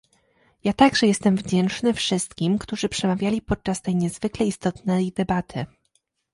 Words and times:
Ja 0.63 0.73
także 0.73 1.07
jestem 1.07 1.35
wdzięczny 1.35 1.93
wszystkim, 1.93 2.57
którzy 2.57 2.89
przemawiali 2.89 3.41
podczas 3.41 3.81
tej 3.81 3.95
niezwykle 3.95 4.45
istotnej 4.45 5.11
debaty 5.11 5.65